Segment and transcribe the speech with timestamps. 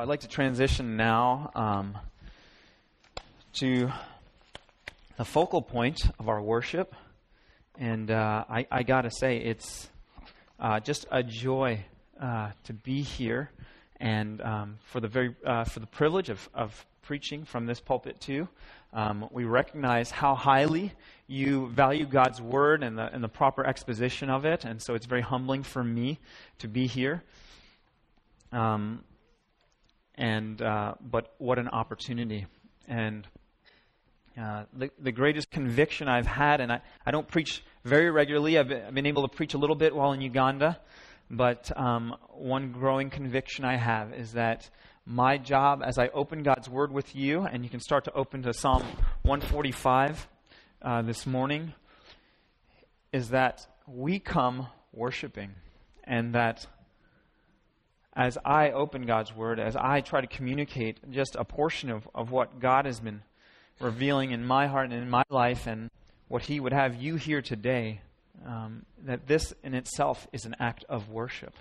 [0.00, 1.98] I'd like to transition now um,
[3.58, 3.92] to
[5.18, 6.94] the focal point of our worship.
[7.78, 9.90] And uh, I, I got to say, it's
[10.58, 11.84] uh, just a joy
[12.18, 13.50] uh, to be here
[14.00, 18.18] and um, for, the very, uh, for the privilege of, of preaching from this pulpit,
[18.20, 18.48] too.
[18.94, 20.94] Um, we recognize how highly
[21.26, 24.64] you value God's word and the, and the proper exposition of it.
[24.64, 26.18] And so it's very humbling for me
[26.60, 27.22] to be here.
[28.50, 29.04] Um,
[30.20, 32.46] and uh, but what an opportunity
[32.86, 33.26] and
[34.40, 38.58] uh, the, the greatest conviction I've had, and I, I don't preach very regularly.
[38.58, 40.78] I've been, I've been able to preach a little bit while in Uganda,
[41.30, 44.68] but um, one growing conviction I have is that
[45.04, 48.42] my job as I open God's Word with you, and you can start to open
[48.42, 48.82] to Psalm
[49.22, 50.28] 145
[50.82, 51.72] uh, this morning,
[53.12, 55.50] is that we come worshiping,
[56.04, 56.66] and that
[58.14, 62.30] as I open God's Word, as I try to communicate just a portion of, of
[62.30, 63.22] what God has been
[63.80, 65.90] revealing in my heart and in my life and
[66.28, 68.00] what He would have you hear today,
[68.46, 71.54] um, that this in itself is an act of worship.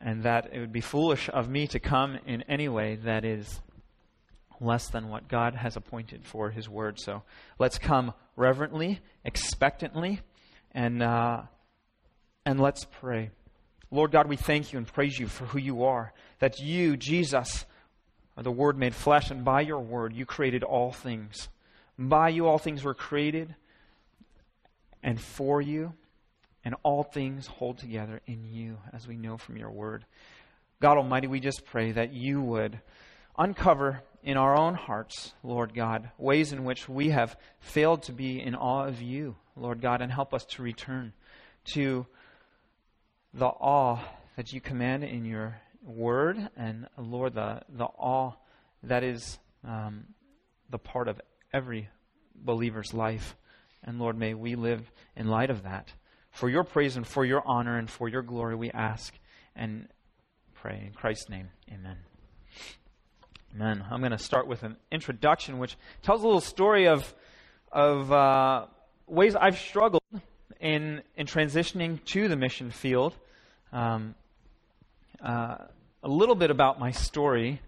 [0.00, 3.60] And that it would be foolish of me to come in any way that is
[4.60, 6.98] less than what God has appointed for His Word.
[7.00, 7.22] So
[7.58, 10.20] let's come reverently, expectantly,
[10.72, 11.42] and, uh,
[12.44, 13.30] and let's pray.
[13.90, 16.12] Lord God, we thank you and praise you for who you are.
[16.40, 17.64] That you, Jesus,
[18.36, 21.48] are the Word made flesh, and by your Word you created all things.
[21.98, 23.54] By you all things were created,
[25.02, 25.94] and for you,
[26.64, 30.04] and all things hold together in you, as we know from your Word.
[30.80, 32.80] God Almighty, we just pray that you would
[33.36, 38.40] uncover in our own hearts, Lord God, ways in which we have failed to be
[38.40, 41.12] in awe of you, Lord God, and help us to return
[41.72, 42.06] to
[43.34, 43.98] the awe
[44.36, 48.32] that you command in your word, and Lord, the, the awe
[48.82, 50.04] that is um,
[50.70, 51.20] the part of
[51.52, 51.88] every
[52.34, 53.36] believer's life.
[53.84, 55.92] And Lord, may we live in light of that.
[56.30, 59.14] For your praise and for your honor and for your glory, we ask
[59.56, 59.88] and
[60.54, 60.82] pray.
[60.86, 61.96] In Christ's name, amen.
[63.54, 63.84] Amen.
[63.90, 67.12] I'm going to start with an introduction which tells a little story of,
[67.72, 68.66] of uh,
[69.06, 70.02] ways I've struggled
[70.60, 73.14] in, in transitioning to the mission field.
[73.72, 74.14] Um,
[75.22, 75.56] uh,
[76.02, 77.60] a little bit about my story.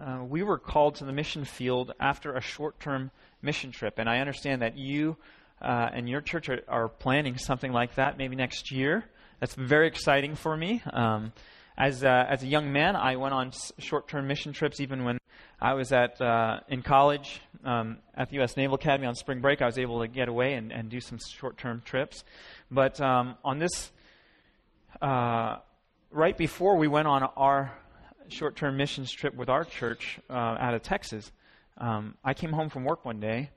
[0.00, 3.10] Uh, we were called to the mission field after a short term
[3.42, 5.16] mission trip, and I understand that you
[5.60, 9.04] uh, and your church are, are, planning something like that maybe next year.
[9.40, 10.82] That's very exciting for me.
[10.92, 11.32] Um,
[11.76, 15.18] as, uh, as a young man, I went on short term mission trips even when
[15.64, 18.54] I was at, uh, in college um, at the U.S.
[18.54, 19.62] Naval Academy on spring break.
[19.62, 22.22] I was able to get away and, and do some short term trips.
[22.70, 23.90] But um, on this,
[25.00, 25.56] uh,
[26.10, 27.72] right before we went on our
[28.28, 31.32] short term missions trip with our church uh, out of Texas,
[31.78, 33.48] um, I came home from work one day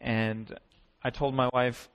[0.00, 0.50] and
[1.02, 1.90] I told my wife,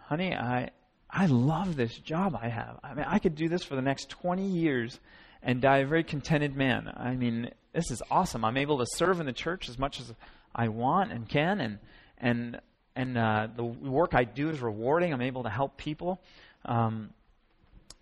[0.00, 0.70] honey, I,
[1.08, 2.80] I love this job I have.
[2.82, 4.98] I mean, I could do this for the next 20 years
[5.44, 6.92] and die a very contented man.
[6.96, 8.44] I mean, this is awesome.
[8.44, 10.12] I'm able to serve in the church as much as
[10.54, 11.78] I want and can, and
[12.18, 12.60] and
[12.94, 15.12] and uh, the work I do is rewarding.
[15.12, 16.20] I'm able to help people.
[16.64, 17.10] Um,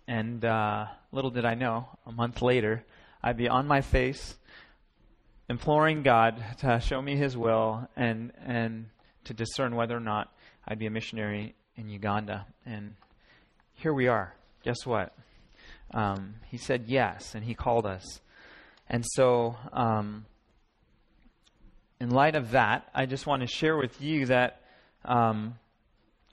[0.07, 2.83] and uh, little did I know, a month later,
[3.23, 4.35] I'd be on my face,
[5.49, 8.87] imploring God to show me His will and and
[9.25, 10.33] to discern whether or not
[10.67, 12.45] I'd be a missionary in Uganda.
[12.65, 12.95] And
[13.73, 14.35] here we are.
[14.63, 15.15] Guess what?
[15.93, 18.21] Um, he said yes, and he called us.
[18.91, 20.25] And so, um,
[22.01, 24.61] in light of that, I just want to share with you that
[25.05, 25.55] um,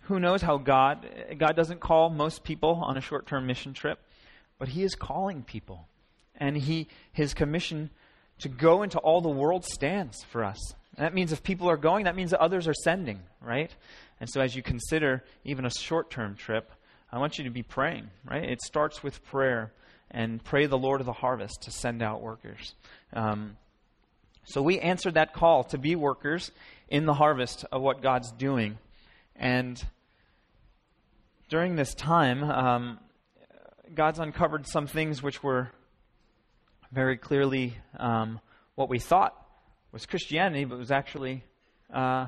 [0.03, 1.09] who knows how God
[1.39, 4.01] God doesn't call most people on a short-term mission trip,
[4.59, 5.87] but He is calling people,
[6.35, 7.91] and He His commission
[8.41, 10.59] to go into all the world stands for us.
[10.97, 13.73] And that means if people are going, that means that others are sending, right?
[14.19, 16.73] And so as you consider even a short-term trip,
[17.13, 18.43] I want you to be praying, right?
[18.43, 19.73] It starts with prayer
[20.11, 22.75] and pray the Lord of the harvest to send out workers.
[23.13, 23.57] Um,
[24.45, 26.51] so we answered that call to be workers
[26.89, 28.79] in the harvest of what God's doing.
[29.37, 29.83] And
[31.49, 32.99] during this time, um,
[33.95, 35.71] God's uncovered some things which were
[36.93, 38.41] very clearly um,
[38.75, 39.35] what we thought
[39.93, 41.45] was Christianity, but was actually
[41.93, 42.27] uh,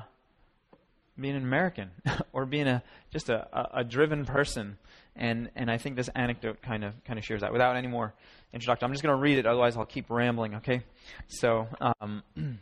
[1.19, 1.91] being an American
[2.33, 4.77] or being a just a, a, a, driven person.
[5.15, 7.51] And and I think this anecdote kind of kind of shares that.
[7.51, 8.13] Without any more
[8.53, 9.45] introduction, I'm just going to read it.
[9.45, 10.55] Otherwise, I'll keep rambling.
[10.55, 10.81] Okay.
[11.27, 11.67] So,
[11.99, 12.23] um,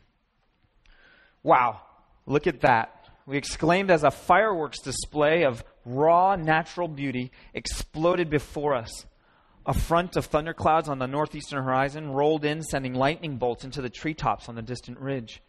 [1.43, 1.81] wow,
[2.25, 2.95] look at that.
[3.25, 9.05] We exclaimed as a fireworks display of raw natural beauty exploded before us.
[9.67, 13.89] A front of thunderclouds on the northeastern horizon rolled in, sending lightning bolts into the
[13.89, 15.43] treetops on the distant ridge.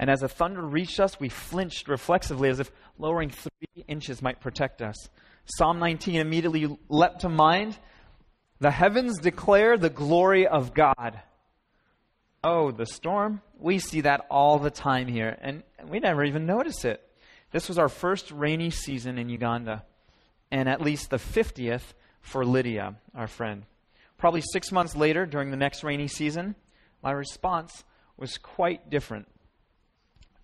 [0.00, 4.40] And as the thunder reached us, we flinched reflexively as if lowering three inches might
[4.40, 4.96] protect us.
[5.44, 7.76] Psalm 19 immediately leapt to mind.
[8.60, 11.20] The heavens declare the glory of God.
[12.44, 13.42] Oh, the storm.
[13.58, 17.00] We see that all the time here, and we never even notice it.
[17.52, 19.84] This was our first rainy season in Uganda,
[20.50, 23.64] and at least the 50th for Lydia, our friend.
[24.16, 26.54] Probably six months later, during the next rainy season,
[27.02, 27.84] my response
[28.16, 29.28] was quite different.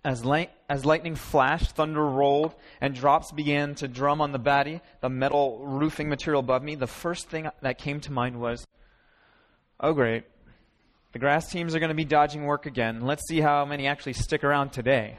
[0.03, 4.79] As, light, as lightning flashed, thunder rolled, and drops began to drum on the batty,
[5.01, 8.65] the metal roofing material above me, the first thing that came to mind was,
[9.79, 10.23] oh, great.
[11.11, 13.01] The grass teams are going to be dodging work again.
[13.01, 15.17] Let's see how many actually stick around today.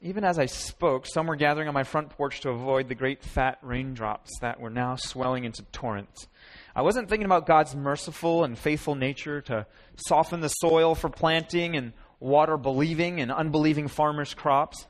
[0.00, 3.22] Even as I spoke, some were gathering on my front porch to avoid the great
[3.22, 6.26] fat raindrops that were now swelling into torrents.
[6.74, 9.66] I wasn't thinking about God's merciful and faithful nature to
[10.08, 14.86] soften the soil for planting and water believing and unbelieving farmers' crops.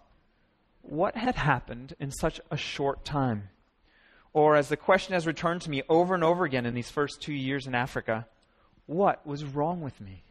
[0.82, 3.48] What had happened in such a short time?
[4.34, 7.20] Or, as the question has returned to me over and over again in these first
[7.20, 8.26] two years in Africa,
[8.86, 10.22] what was wrong with me?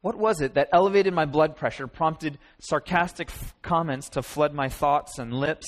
[0.00, 4.68] What was it that elevated my blood pressure, prompted sarcastic f- comments to flood my
[4.68, 5.66] thoughts and lips,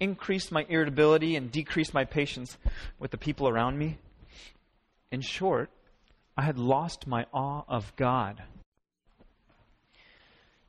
[0.00, 2.56] increased my irritability, and decreased my patience
[2.98, 3.98] with the people around me?
[5.10, 5.70] In short,
[6.36, 8.42] I had lost my awe of God.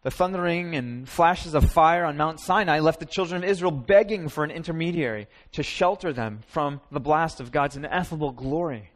[0.06, 4.30] The thundering and flashes of fire on Mount Sinai left the children of Israel begging
[4.30, 8.92] for an intermediary to shelter them from the blast of God's ineffable glory.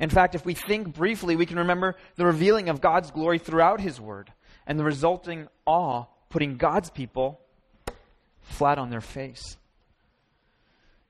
[0.00, 3.82] In fact, if we think briefly, we can remember the revealing of God's glory throughout
[3.82, 4.32] His Word
[4.66, 7.38] and the resulting awe putting God's people
[8.40, 9.58] flat on their face.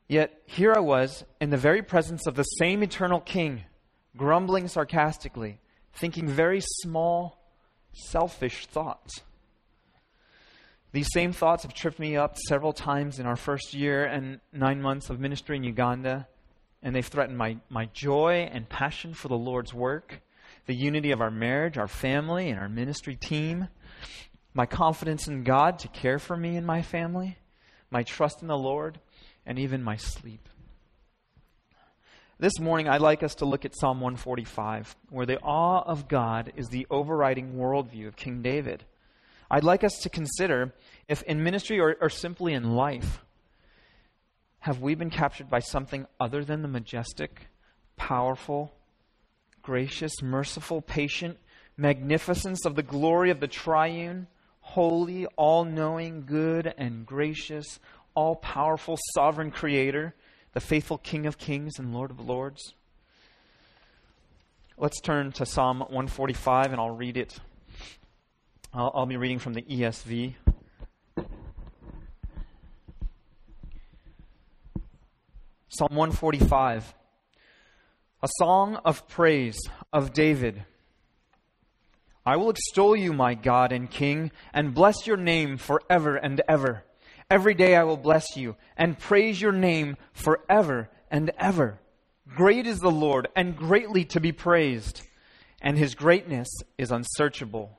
[0.09, 3.63] Yet here I was in the very presence of the same eternal King,
[4.17, 5.61] grumbling sarcastically,
[5.93, 7.41] thinking very small,
[7.93, 9.23] selfish thoughts.
[10.97, 14.81] These same thoughts have tripped me up several times in our first year and nine
[14.81, 16.27] months of ministry in Uganda
[16.83, 20.23] and they've threatened my, my joy and passion for the Lord's work,
[20.65, 23.69] the unity of our marriage, our family, and our ministry team,
[24.55, 27.37] my confidence in God to care for me and my family,
[27.91, 28.99] my trust in the Lord,
[29.45, 30.49] and even my sleep.
[32.39, 36.55] This morning, I'd like us to look at Psalm 145, where the awe of God
[36.57, 38.87] is the overriding worldview of King David.
[39.51, 40.73] I'd like us to consider
[41.09, 43.25] if in ministry or, or simply in life,
[44.61, 47.49] have we been captured by something other than the majestic,
[47.97, 48.75] powerful,
[49.63, 51.39] gracious, merciful, patient
[51.77, 54.27] magnificence of the glory of the triune,
[54.61, 57.79] holy, all knowing, good, and gracious,
[58.15, 60.15] all powerful, sovereign creator,
[60.53, 62.75] the faithful King of kings and Lord of lords?
[64.79, 67.39] Let's turn to Psalm 145 and I'll read it.
[68.77, 70.35] I'll, I'll be reading from the ESV.
[75.71, 76.95] Psalm 145,
[78.23, 79.59] a song of praise
[79.95, 80.65] of David.
[82.27, 86.85] I will extol you, my God and King, and bless your name forever and ever.
[87.31, 91.81] Every day I will bless you and praise your name forever and ever.
[92.29, 95.01] Great is the Lord and greatly to be praised,
[95.63, 97.79] and his greatness is unsearchable.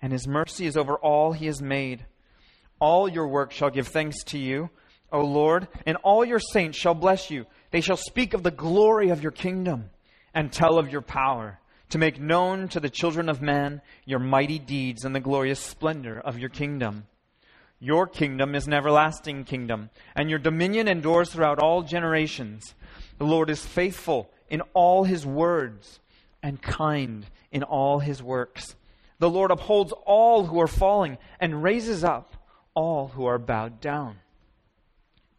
[0.00, 2.04] and his mercy is over all he has made.
[2.78, 4.70] All your work shall give thanks to you.
[5.12, 7.46] O Lord, and all your saints shall bless you.
[7.70, 9.90] They shall speak of the glory of your kingdom
[10.34, 11.60] and tell of your power,
[11.90, 16.18] to make known to the children of man your mighty deeds and the glorious splendor
[16.18, 17.06] of your kingdom.
[17.78, 22.74] Your kingdom is an everlasting kingdom, and your dominion endures throughout all generations.
[23.18, 26.00] The Lord is faithful in all his words
[26.42, 28.74] and kind in all his works.
[29.18, 32.36] The Lord upholds all who are falling and raises up
[32.74, 34.16] all who are bowed down.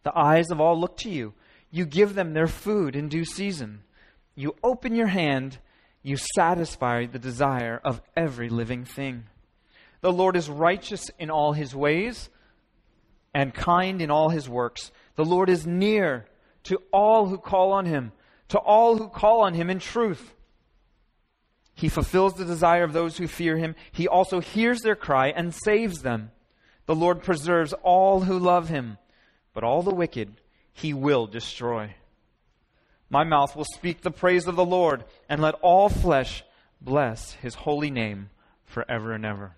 [0.03, 1.33] The eyes of all look to you.
[1.69, 3.83] You give them their food in due season.
[4.35, 5.59] You open your hand,
[6.01, 9.25] you satisfy the desire of every living thing.
[10.01, 12.29] The Lord is righteous in all his ways
[13.33, 14.91] and kind in all his works.
[15.15, 16.25] The Lord is near
[16.63, 18.11] to all who call on him,
[18.49, 20.33] to all who call on him in truth.
[21.77, 23.75] He fulfills the desire of those who fear him.
[23.91, 26.31] He also hears their cry and saves them.
[26.87, 28.97] The Lord preserves all who love him,
[29.53, 30.41] but all the wicked
[30.73, 31.93] he will destroy.
[33.11, 36.43] My mouth will speak the praise of the Lord, and let all flesh
[36.81, 38.31] bless his holy name
[38.65, 39.53] forever and ever.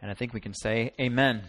[0.00, 1.42] And I think we can say, Amen.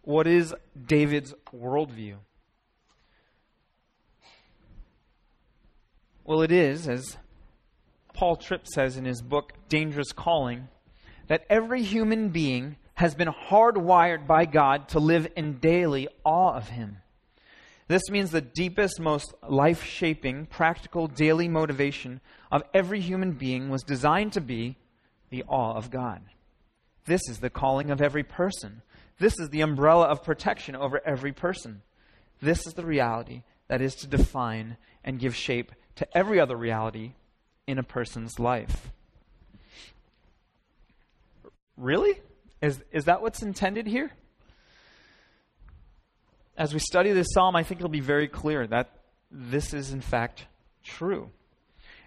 [0.00, 0.54] What is
[0.86, 2.14] David's worldview?
[6.30, 7.16] Well, it is, as
[8.14, 10.68] Paul Tripp says in his book, Dangerous Calling,
[11.26, 16.68] that every human being has been hardwired by God to live in daily awe of
[16.68, 16.98] Him.
[17.88, 22.20] This means the deepest, most life shaping, practical, daily motivation
[22.52, 24.76] of every human being was designed to be
[25.30, 26.22] the awe of God.
[27.06, 28.82] This is the calling of every person.
[29.18, 31.82] This is the umbrella of protection over every person.
[32.40, 37.12] This is the reality that is to define and give shape to every other reality
[37.66, 38.90] in a person's life.
[41.76, 42.18] Really?
[42.62, 44.10] Is, is that what's intended here?
[46.56, 48.88] As we study this psalm, I think it'll be very clear that
[49.30, 50.46] this is, in fact,
[50.82, 51.28] true.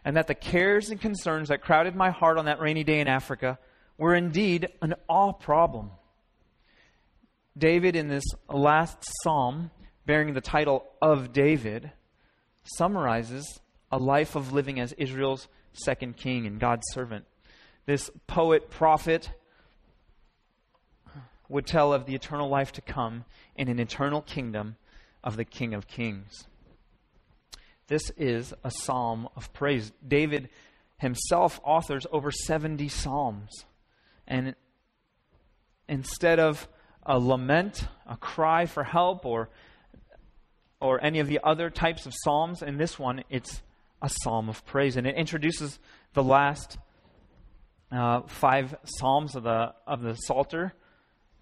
[0.04, 3.08] And that the cares and concerns that crowded my heart on that rainy day in
[3.08, 3.60] Africa
[4.00, 5.92] were indeed an awe problem.
[7.56, 9.70] David, in this last psalm,
[10.08, 11.92] bearing the title of David,
[12.64, 13.60] summarizes
[13.94, 17.26] a life of living as Israel's second king and God's servant.
[17.86, 19.30] This poet, prophet,
[21.48, 23.24] would tell of the eternal life to come
[23.56, 24.78] in an eternal kingdom
[25.24, 26.48] of the King of Kings.
[27.86, 29.92] This is a psalm of praise.
[30.06, 30.50] David
[30.98, 33.52] himself authors over 70 psalms.
[34.26, 34.56] And
[35.88, 36.68] instead of
[37.06, 39.50] a lament, a cry for help, or,
[40.82, 43.62] or any of the other types of psalms, in this one, it's
[44.04, 44.98] a psalm of praise.
[44.98, 45.80] And it introduces
[46.14, 46.78] the last
[47.92, 50.74] uh, five psalms of the, of the Psalter,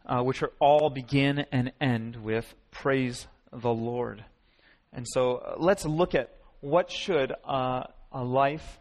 [0.05, 4.23] uh, which are all begin and end with praise the Lord.
[4.93, 8.79] And so uh, let's look at what should a life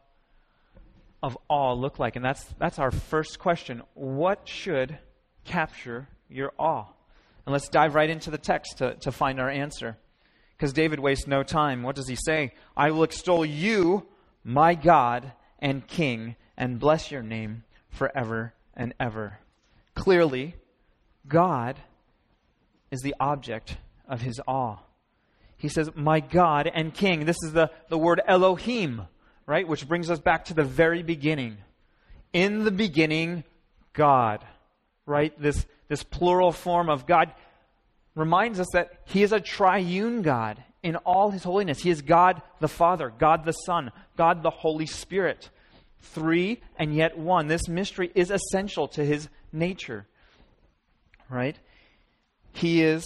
[1.23, 2.17] of awe look like.
[2.17, 3.83] And that's, that's our first question.
[3.95, 4.99] What should
[5.45, 6.87] capture your awe?
[7.47, 9.97] And let's dive right into the text to, to find our answer
[10.61, 11.83] because David wastes no time.
[11.83, 12.53] What does he say?
[12.77, 14.07] I will extol you,
[14.45, 19.39] my God and King, and bless your name forever and ever.
[19.95, 20.57] Clearly,
[21.27, 21.81] God
[22.91, 24.77] is the object of his awe.
[25.57, 27.25] He says, My God and King.
[27.25, 29.09] This is the, the word Elohim,
[29.47, 29.67] right?
[29.67, 31.57] Which brings us back to the very beginning.
[32.35, 33.45] In the beginning,
[33.95, 34.45] God,
[35.07, 35.33] right?
[35.41, 37.33] This, this plural form of God
[38.21, 41.81] reminds us that He is a triune God in all His holiness.
[41.81, 45.51] He is God the Father, God the Son, God the Holy Spirit.
[46.03, 47.49] Three and yet one.
[47.49, 50.07] This mystery is essential to His nature.
[51.29, 51.59] Right?
[52.53, 53.05] He is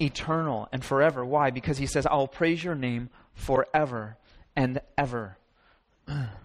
[0.00, 1.24] eternal and forever.
[1.24, 1.50] Why?
[1.50, 4.16] Because He says, I will praise your name forever
[4.56, 5.36] and ever.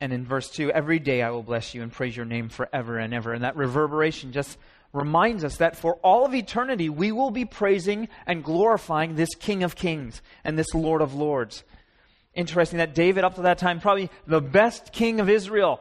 [0.00, 2.98] And in verse 2, every day I will bless you and praise your name forever
[2.98, 3.32] and ever.
[3.32, 4.58] And that reverberation just
[4.92, 9.62] reminds us that for all of eternity, we will be praising and glorifying this King
[9.62, 11.64] of Kings and this Lord of Lords.
[12.34, 15.80] Interesting that David, up to that time, probably the best king of Israel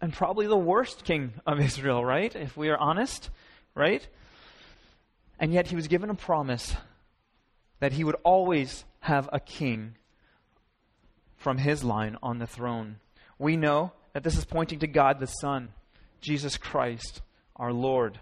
[0.00, 2.34] and probably the worst king of Israel, right?
[2.34, 3.30] If we are honest,
[3.74, 4.06] right?
[5.38, 6.74] And yet he was given a promise
[7.80, 9.94] that he would always have a king
[11.36, 12.96] from his line on the throne
[13.42, 15.70] we know that this is pointing to God the Son,
[16.20, 17.22] Jesus Christ,
[17.56, 18.20] our Lord.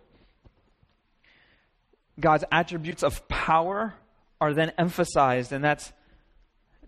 [2.19, 3.95] God's attributes of power
[4.41, 5.93] are then emphasized, and that's,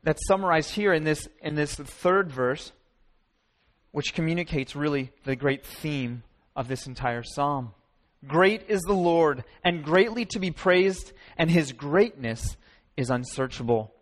[0.03, 2.73] that's summarized here in this, in this third verse,
[3.91, 6.23] which communicates really the great theme
[6.57, 7.73] of this entire psalm.
[8.27, 12.57] Great is the Lord, and greatly to be praised, and his greatness
[12.97, 13.93] is unsearchable.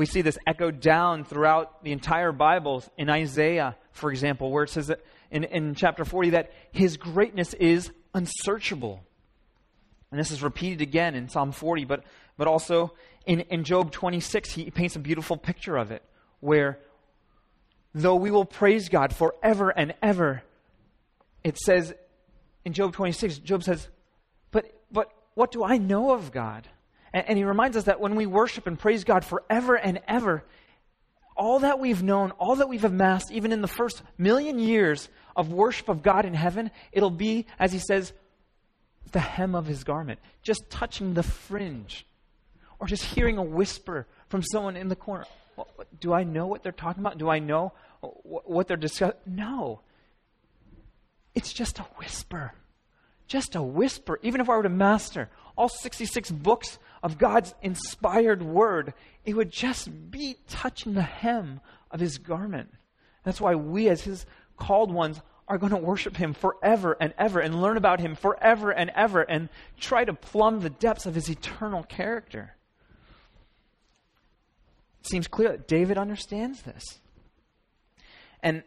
[0.00, 4.70] We see this echoed down throughout the entire Bible in Isaiah, for example, where it
[4.70, 9.04] says that in, in chapter 40 that his greatness is unsearchable.
[10.10, 12.04] And this is repeated again in Psalm 40, but,
[12.38, 12.94] but also
[13.26, 16.02] in, in Job 26, he paints a beautiful picture of it,
[16.40, 16.78] where
[17.94, 20.42] though we will praise God forever and ever,
[21.44, 21.92] it says
[22.64, 23.86] in Job 26, Job says,
[24.50, 26.66] but, but what do I know of God?
[27.12, 30.44] And, and he reminds us that when we worship and praise God forever and ever,
[31.36, 35.52] all that we've known, all that we've amassed, even in the first million years of
[35.52, 38.12] worship of God in heaven, it'll be, as he says,
[39.12, 42.06] the hem of his garment, just touching the fringe,
[42.78, 45.24] or just hearing a whisper from someone in the corner.
[45.98, 47.18] Do I know what they're talking about?
[47.18, 49.16] Do I know what they're discussing?
[49.26, 49.80] No.
[51.34, 52.52] It's just a whisper.
[53.26, 54.18] Just a whisper.
[54.22, 59.50] Even if I were to master all 66 books of God's inspired word, it would
[59.50, 62.72] just be touching the hem of his garment.
[63.24, 64.26] That's why we, as his
[64.56, 68.70] called ones, are going to worship him forever and ever and learn about him forever
[68.70, 72.54] and ever and try to plumb the depths of his eternal character.
[75.00, 76.84] It seems clear that David understands this.
[78.42, 78.62] And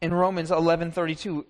[0.00, 1.44] in Romans 11:32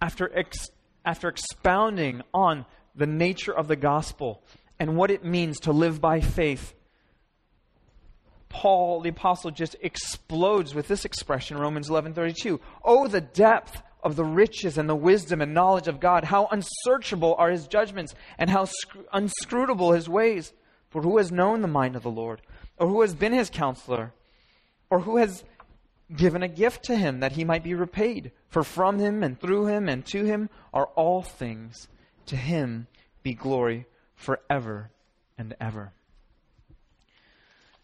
[0.00, 0.70] after ex-
[1.04, 4.42] after expounding on the nature of the gospel
[4.78, 6.74] and what it means to live by faith.
[8.48, 14.24] Paul the apostle just explodes with this expression Romans 11:32 oh the depth of the
[14.24, 16.24] riches and the wisdom and knowledge of God.
[16.24, 20.52] How unsearchable are his judgments and how sc- unscrutable his ways.
[20.90, 22.42] For who has known the mind of the Lord?
[22.76, 24.12] Or who has been his counselor?
[24.90, 25.42] Or who has
[26.14, 28.30] given a gift to him that he might be repaid?
[28.50, 31.88] For from him and through him and to him are all things
[32.26, 32.86] to him
[33.22, 34.90] be glory forever
[35.36, 35.92] and ever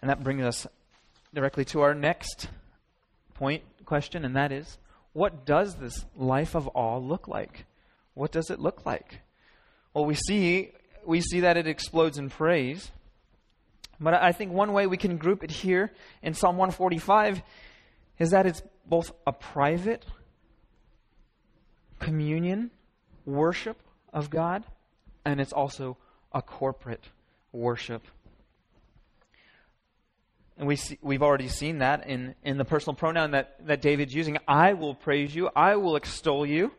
[0.00, 0.66] and that brings us
[1.35, 2.49] directly to our next
[3.35, 4.78] point, question, and that is
[5.12, 7.66] what does this life of awe look like?
[8.14, 9.20] What does it look like?
[9.92, 10.70] Well, we see,
[11.04, 12.92] we see that it explodes in praise.
[13.99, 15.92] But I think one way we can group it here
[16.23, 17.42] in Psalm 145
[18.18, 20.06] is that it's both a private
[21.99, 22.70] communion,
[23.26, 23.78] worship
[24.12, 24.64] of God,
[25.25, 25.97] and it's also
[26.33, 27.05] a corporate
[27.52, 28.02] worship
[30.61, 34.14] and we see, we've already seen that in, in the personal pronoun that, that David's
[34.14, 34.37] using.
[34.47, 35.49] I will praise you.
[35.57, 36.71] I will extol you.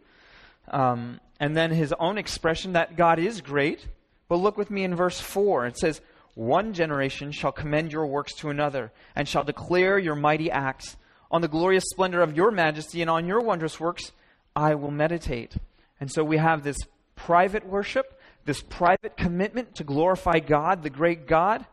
[0.68, 3.88] Um, and then his own expression that God is great.
[4.28, 5.66] But look with me in verse 4.
[5.66, 6.00] It says,
[6.36, 10.96] One generation shall commend your works to another, and shall declare your mighty acts.
[11.32, 14.12] On the glorious splendor of your majesty and on your wondrous works,
[14.56, 15.56] I will meditate.
[16.00, 16.78] And so we have this
[17.26, 21.66] private worship, this private commitment to glorify God, the great God.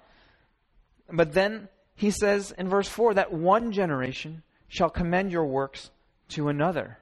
[1.10, 5.90] But then he says in verse 4 that one generation shall commend your works
[6.30, 6.98] to another.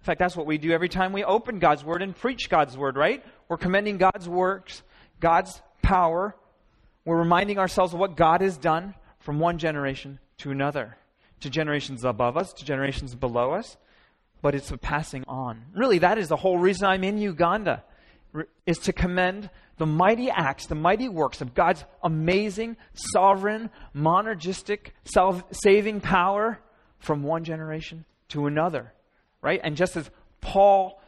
[0.00, 2.76] In fact, that's what we do every time we open God's Word and preach God's
[2.76, 3.24] Word, right?
[3.48, 4.82] We're commending God's works,
[5.18, 6.34] God's power.
[7.04, 10.96] We're reminding ourselves of what God has done from one generation to another,
[11.40, 13.76] to generations above us, to generations below us.
[14.42, 15.66] But it's a passing on.
[15.74, 17.84] Really, that is the whole reason I'm in Uganda,
[18.66, 24.92] is to commend the mighty acts, the mighty works of God's amazing, sovereign, monergistic,
[25.52, 26.58] saving power
[26.98, 28.92] from one generation to another.
[29.42, 29.60] Right?
[29.62, 31.00] And just as Paul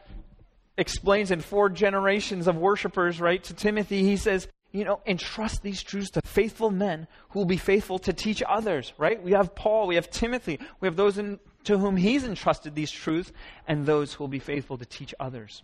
[0.79, 5.83] explains in four generations of worshipers, right, to Timothy, he says, you know, entrust these
[5.83, 9.23] truths to faithful men who will be faithful to teach others, right?
[9.23, 12.91] We have Paul, we have Timothy, we have those in, to whom he's entrusted these
[12.91, 13.33] truths,
[13.67, 15.63] and those who will be faithful to teach others.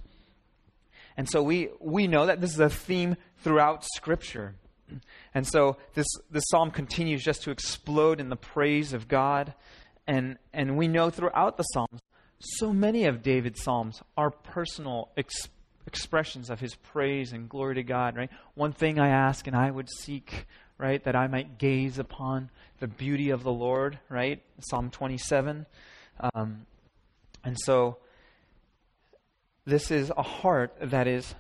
[1.17, 4.55] And so we, we know that this is a theme throughout Scripture.
[5.35, 9.55] And so this, this psalm continues just to explode in the praise of God.
[10.07, 12.01] And, and we know throughout the Psalms,
[12.39, 15.49] so many of David's Psalms are personal ex-
[15.87, 18.31] expressions of his praise and glory to God, right?
[18.55, 20.47] One thing I ask and I would seek,
[20.79, 24.41] right, that I might gaze upon the beauty of the Lord, right?
[24.61, 25.67] Psalm 27.
[26.35, 26.67] Um,
[27.45, 27.99] and so
[29.67, 31.35] this is a heart that is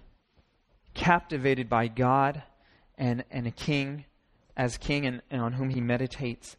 [0.94, 2.42] captivated by God
[2.96, 4.04] and, and a king
[4.56, 6.56] as king and, and on whom he meditates.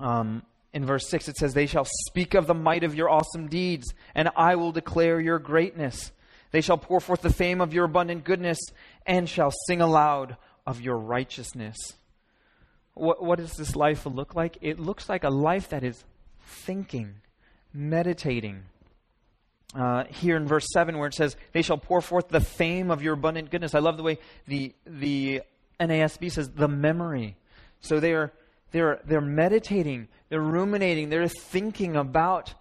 [0.00, 3.48] Um, in verse 6, it says, They shall speak of the might of your awesome
[3.48, 6.12] deeds, and I will declare your greatness.
[6.50, 8.58] They shall pour forth the fame of your abundant goodness,
[9.06, 10.36] and shall sing aloud
[10.68, 11.76] of your righteousness.
[12.92, 14.58] What, what does this life look like?
[14.60, 16.04] It looks like a life that is
[16.42, 17.14] thinking,
[17.72, 18.64] meditating,
[19.74, 23.02] uh, here in verse 7 where it says, They shall pour forth the fame of
[23.02, 23.74] your abundant goodness.
[23.74, 25.40] I love the way the, the
[25.80, 27.36] NASB says, the memory.
[27.80, 28.30] So they are,
[28.70, 32.52] they're, they're meditating, they're ruminating, they're thinking about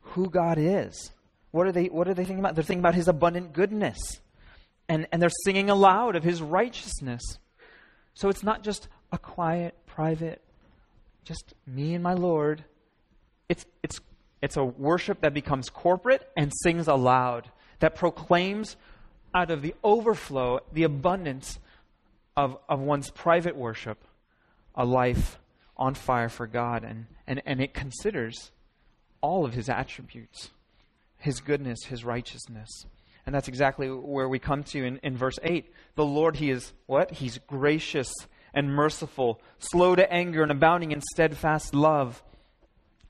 [0.00, 1.10] who God is.
[1.50, 2.54] What are they, what are they thinking about?
[2.54, 3.98] They're thinking about his abundant goodness.
[4.92, 7.22] And, and they're singing aloud of his righteousness.
[8.14, 10.42] So it's not just a quiet, private,
[11.24, 12.64] just me and my Lord.
[13.48, 14.00] It's, it's
[14.42, 18.76] it's a worship that becomes corporate and sings aloud, that proclaims
[19.32, 21.60] out of the overflow, the abundance
[22.36, 24.04] of, of one's private worship,
[24.74, 25.38] a life
[25.76, 26.82] on fire for God.
[26.82, 28.50] And, and, and it considers
[29.20, 30.50] all of his attributes
[31.18, 32.84] his goodness, his righteousness.
[33.24, 35.72] And that's exactly where we come to in, in verse 8.
[35.94, 37.12] The Lord, He is what?
[37.12, 38.12] He's gracious
[38.54, 42.22] and merciful, slow to anger, and abounding in steadfast love.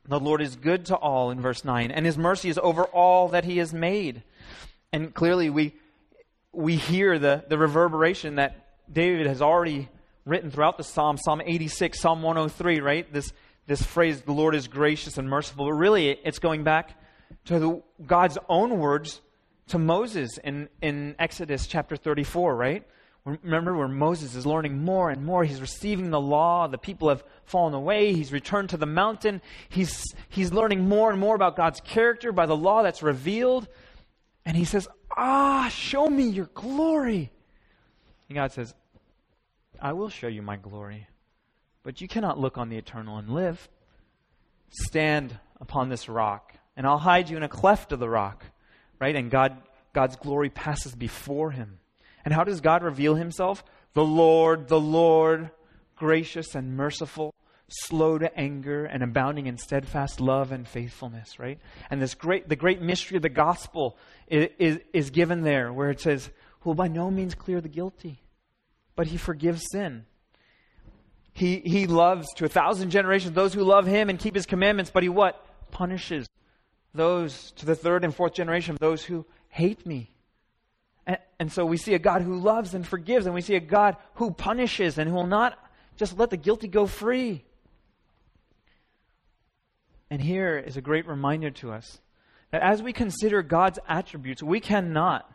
[0.06, 3.28] The Lord is good to all in verse 9, and His mercy is over all
[3.28, 4.22] that He has made.
[4.92, 5.74] And clearly, we,
[6.52, 9.88] we hear the, the reverberation that David has already
[10.24, 13.10] written throughout the Psalm, Psalm 86, Psalm 103, right?
[13.12, 13.32] This,
[13.66, 15.66] this phrase, the Lord is gracious and merciful.
[15.66, 16.90] But really, it's going back
[17.46, 19.20] to the, God's own words
[19.68, 22.86] to Moses in, in Exodus chapter 34, right?
[23.24, 25.44] Remember where Moses is learning more and more.
[25.44, 26.66] He's receiving the law.
[26.66, 28.12] The people have fallen away.
[28.14, 29.40] He's returned to the mountain.
[29.68, 33.68] He's, he's learning more and more about God's character by the law that's revealed.
[34.44, 37.30] And he says, Ah, show me your glory.
[38.28, 38.74] And God says,
[39.80, 41.06] I will show you my glory.
[41.84, 43.68] But you cannot look on the eternal and live.
[44.70, 48.46] Stand upon this rock, and I'll hide you in a cleft of the rock
[49.02, 49.16] right?
[49.16, 49.56] And God,
[49.92, 51.80] God's glory passes before him.
[52.24, 53.64] And how does God reveal himself?
[53.94, 55.50] The Lord, the Lord,
[55.96, 57.34] gracious and merciful,
[57.68, 61.58] slow to anger, and abounding in steadfast love and faithfulness, right?
[61.90, 65.90] And this great, the great mystery of the gospel is, is, is given there, where
[65.90, 68.22] it says, who will by no means clear the guilty,
[68.94, 70.06] but he forgives sin.
[71.32, 74.92] He, he loves to a thousand generations those who love him and keep his commandments,
[74.94, 75.44] but he what?
[75.72, 76.28] Punishes
[76.94, 80.10] those to the third and fourth generation those who hate me.
[81.06, 83.60] And, and, so we see a God who loves and forgives, and we see a
[83.60, 85.58] God who punishes and who will not
[85.96, 87.44] just let the guilty go free.
[90.10, 92.00] And here is a great reminder to us
[92.50, 95.28] that as we consider God's attributes, we cannot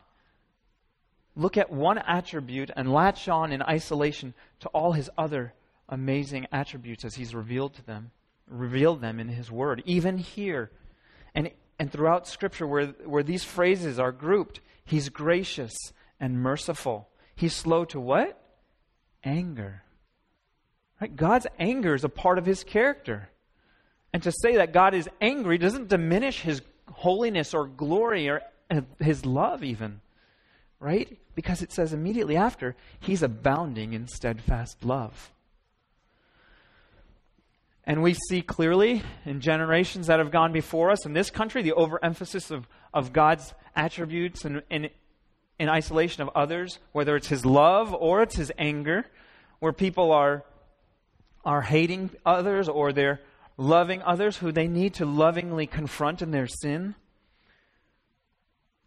[1.36, 5.54] look at one attribute and latch on in isolation to all his other
[5.90, 8.12] amazing attributes as he's revealed to them,
[8.48, 9.82] revealed them in his word.
[9.86, 10.72] Even here,
[11.38, 15.76] and, and throughout Scripture, where, where these phrases are grouped, He's gracious
[16.20, 17.10] and merciful.
[17.36, 18.42] He's slow to what?
[19.24, 19.84] Anger.
[21.00, 21.16] Right?
[21.16, 23.30] God's anger is a part of His character.
[24.12, 28.82] And to say that God is angry doesn't diminish His holiness or glory or uh,
[29.00, 30.02] His love, even.
[30.80, 31.20] Right?
[31.36, 35.32] Because it says immediately after, He's abounding in steadfast love.
[37.88, 41.72] And we see clearly in generations that have gone before us in this country the
[41.72, 44.90] overemphasis of, of God's attributes and in,
[45.58, 49.06] in isolation of others, whether it's his love or it's his anger,
[49.60, 50.44] where people are,
[51.46, 53.22] are hating others or they're
[53.56, 56.94] loving others who they need to lovingly confront in their sin.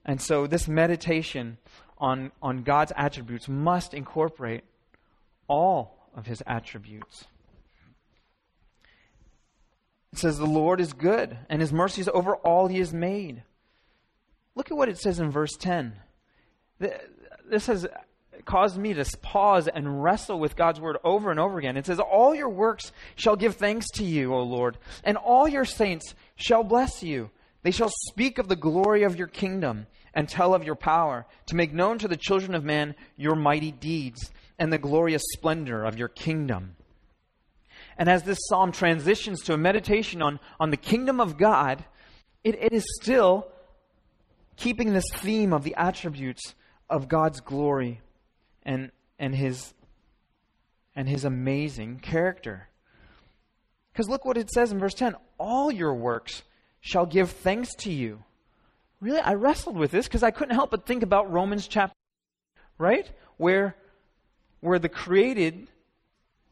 [0.05, 1.57] And so this meditation
[1.97, 4.63] on, on God's attributes must incorporate
[5.49, 7.25] all of his attributes.
[10.13, 13.43] It says, The Lord is good, and his mercy is over all he has made.
[14.55, 15.95] Look at what it says in verse 10.
[16.79, 17.87] This has
[18.45, 21.77] caused me to pause and wrestle with God's word over and over again.
[21.77, 25.65] It says, All your works shall give thanks to you, O Lord, and all your
[25.65, 27.31] saints shall bless you.
[27.63, 31.55] They shall speak of the glory of your kingdom and tell of your power, to
[31.55, 35.97] make known to the children of man your mighty deeds and the glorious splendor of
[35.97, 36.75] your kingdom.
[38.01, 41.85] And as this psalm transitions to a meditation on, on the kingdom of God,
[42.43, 43.47] it, it is still
[44.57, 46.55] keeping this theme of the attributes
[46.89, 48.01] of God's glory
[48.63, 49.75] and, and, his,
[50.97, 52.69] and his amazing character.
[53.93, 56.43] Because look what it says in verse 10 All your works
[56.81, 58.25] shall give thanks to you.
[59.03, 61.95] Really, I wrestled with this because I couldn't help but think about Romans chapter,
[62.79, 63.11] right?
[63.37, 63.77] Where,
[64.61, 65.69] where the created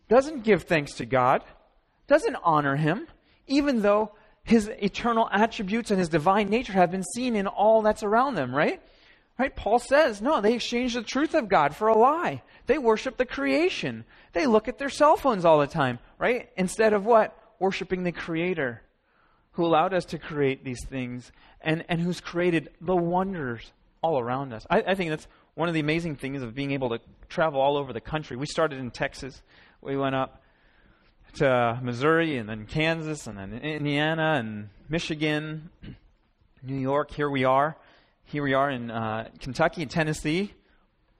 [0.08, 1.42] doesn't give thanks to God,
[2.06, 3.06] doesn't honor Him,
[3.46, 8.02] even though His eternal attributes and His divine nature have been seen in all that's
[8.02, 8.82] around them, right?
[9.38, 9.54] Right?
[9.54, 12.42] Paul says, no, they exchange the truth of God for a lie.
[12.66, 14.04] They worship the creation.
[14.32, 16.50] They look at their cell phones all the time, right?
[16.56, 17.36] Instead of what?
[17.60, 18.82] Worshiping the Creator
[19.52, 24.52] who allowed us to create these things and, and who's created the wonders all around
[24.52, 24.64] us.
[24.70, 27.76] I, I think that's one of the amazing things of being able to travel all
[27.76, 28.36] over the country.
[28.36, 29.42] We started in Texas
[29.80, 30.42] we went up
[31.34, 35.70] to Missouri and then Kansas and then Indiana and Michigan,
[36.62, 37.10] New York.
[37.12, 37.76] Here we are.
[38.24, 40.52] Here we are in uh, Kentucky and Tennessee.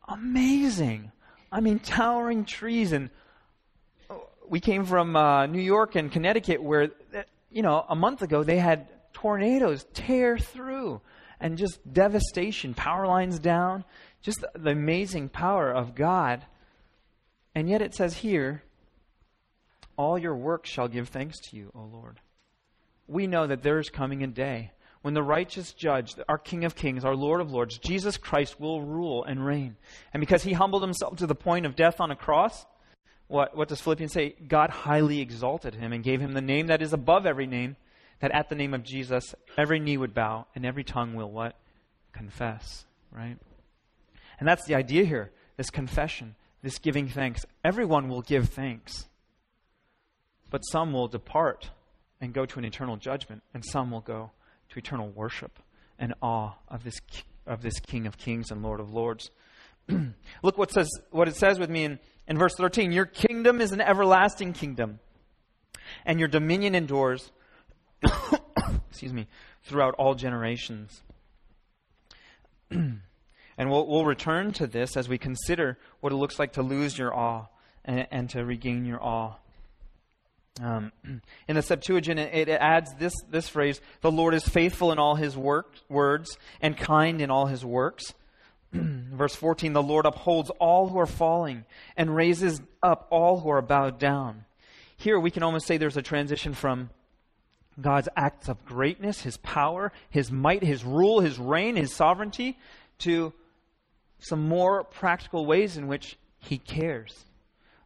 [0.08, 1.12] Amazing.
[1.52, 2.92] I mean, towering trees.
[2.92, 3.10] And
[4.48, 6.90] we came from uh, New York and Connecticut where,
[7.50, 11.00] you know, a month ago they had tornadoes tear through
[11.40, 13.84] and just devastation, power lines down,
[14.20, 16.44] just the amazing power of God
[17.58, 18.62] and yet it says here,
[19.96, 22.20] all your works shall give thanks to you, O Lord.
[23.08, 24.70] We know that there is coming a day
[25.02, 28.82] when the righteous judge, our King of Kings, our Lord of Lords, Jesus Christ will
[28.82, 29.74] rule and reign.
[30.14, 32.64] And because he humbled himself to the point of death on a cross,
[33.26, 34.36] what, what does Philippians say?
[34.46, 37.74] God highly exalted him and gave him the name that is above every name,
[38.20, 41.56] that at the name of Jesus every knee would bow and every tongue will what?
[42.12, 43.36] Confess, right?
[44.38, 47.44] And that's the idea here this confession, this giving thanks.
[47.64, 49.08] Everyone will give thanks,
[50.50, 51.70] but some will depart
[52.20, 54.30] and go to an eternal judgment, and some will go
[54.70, 55.58] to eternal worship
[55.98, 57.00] and awe of this,
[57.46, 59.30] of this King of Kings and Lord of Lords.
[60.42, 63.72] Look what, says, what it says with me in, in verse 13 Your kingdom is
[63.72, 65.00] an everlasting kingdom,
[66.04, 67.30] and your dominion endures,
[68.90, 69.28] excuse me,
[69.62, 71.02] throughout all generations.
[73.58, 76.96] and we'll, we'll return to this as we consider what it looks like to lose
[76.96, 77.46] your awe
[77.84, 79.34] and, and to regain your awe.
[80.62, 80.92] Um,
[81.48, 85.16] in the Septuagint, it, it, adds this, this phrase The Lord is faithful in all
[85.16, 88.14] his work, words and kind in all his works.
[88.72, 91.64] Verse 14 The Lord upholds all who are falling
[91.96, 94.44] and raises up all who are bowed down.
[94.96, 96.90] Here we can almost say there's a transition from
[97.80, 102.58] God's acts of greatness, his power, his might, his rule, his reign, his sovereignty,
[102.98, 103.32] to
[104.18, 107.24] some more practical ways in which he cares.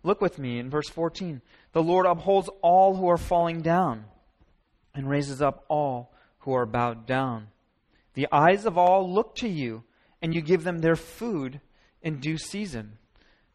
[0.03, 1.41] Look with me in verse 14.
[1.73, 4.05] The Lord upholds all who are falling down
[4.95, 7.49] and raises up all who are bowed down.
[8.15, 9.85] The eyes of all look to you,
[10.21, 11.61] and you give them their food
[12.03, 12.99] in due season.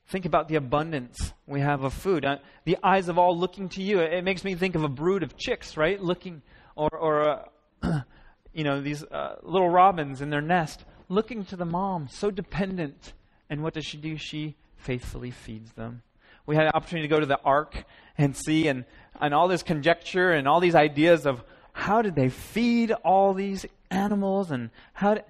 [0.08, 2.26] Think about the abundance we have of food.
[2.26, 4.00] Uh, the eyes of all looking to you.
[4.00, 6.02] It makes me think of a brood of chicks, right?
[6.02, 6.42] Looking,
[6.76, 7.46] or, or
[7.84, 8.02] uh,
[8.54, 13.14] you know, these uh, little robins in their nest, looking to the mom, so dependent.
[13.50, 14.18] And what does she do?
[14.18, 16.02] She faithfully feeds them.
[16.46, 17.84] We had an opportunity to go to the ark
[18.18, 18.86] and see and,
[19.20, 21.44] and all this conjecture and all these ideas of
[21.74, 25.24] how did they feed all these animals and how did,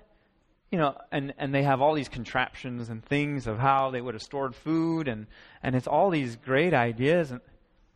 [0.72, 4.14] you know, and, and they have all these contraptions and things of how they would
[4.14, 5.28] have stored food and,
[5.64, 7.42] and it's all these great ideas and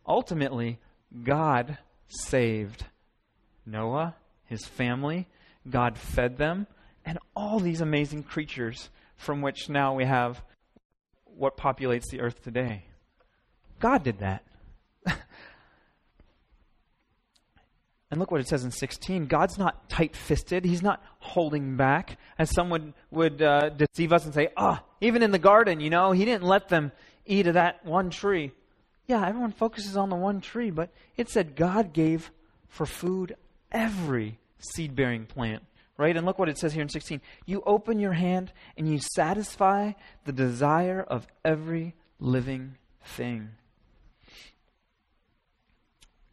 [0.06, 0.78] ultimately
[1.22, 2.84] God saved
[3.64, 4.16] Noah,
[4.46, 5.28] his family,
[5.68, 6.66] God fed them,
[7.04, 10.42] and all these amazing creatures from which now we have
[11.24, 12.84] what populates the earth today.
[13.80, 14.44] God did that.
[15.06, 15.16] and
[18.20, 19.26] look what it says in 16.
[19.26, 24.34] God's not tight fisted, He's not holding back, as someone would uh, deceive us and
[24.34, 26.92] say, ah, oh, even in the garden, you know, He didn't let them
[27.26, 28.52] eat of that one tree.
[29.06, 32.30] Yeah, everyone focuses on the one tree, but it said God gave
[32.68, 33.36] for food
[33.70, 35.64] every seed bearing plant.
[35.98, 36.16] Right?
[36.16, 37.20] And look what it says here in 16.
[37.46, 39.92] You open your hand and you satisfy
[40.24, 43.50] the desire of every living thing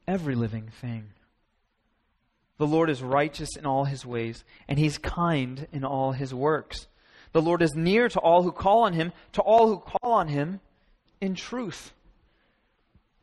[0.09, 1.11] every living thing.
[2.57, 6.87] The Lord is righteous in all his ways, and he's kind in all his works.
[7.31, 10.27] The Lord is near to all who call on him, to all who call on
[10.27, 10.59] him
[11.21, 11.93] in truth.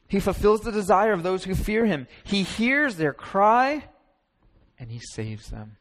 [0.06, 2.06] He fulfills the desire of those who fear him.
[2.22, 3.84] He hears their cry
[4.78, 5.76] and he saves them.